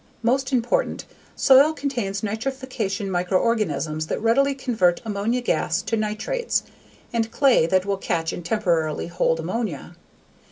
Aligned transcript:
Most 0.23 0.51
important, 0.51 1.05
soil 1.35 1.73
contains 1.73 2.21
nitrification 2.21 3.07
microorganisms 3.07 4.07
that 4.07 4.19
readily 4.19 4.55
convert 4.55 4.99
ammonia 5.05 5.41
gas 5.41 5.83
to 5.83 5.95
nitrates, 5.95 6.63
and 7.13 7.29
clay 7.29 7.67
that 7.67 7.85
will 7.85 7.97
catch 7.97 8.33
and 8.33 8.43
temporarily 8.43 9.05
hold 9.05 9.39
ammonia. 9.41 9.95